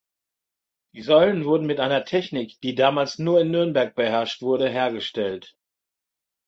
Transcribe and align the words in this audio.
Die 0.95 1.03
Säulen 1.03 1.45
wurden 1.45 1.67
mit 1.67 1.79
einer 1.79 2.05
Technik, 2.05 2.59
die 2.61 2.73
damals 2.73 3.19
nur 3.19 3.39
in 3.41 3.51
Nürnberg 3.51 3.93
beherrscht 3.93 4.41
wurde, 4.41 4.67
hergestellt. 4.67 5.55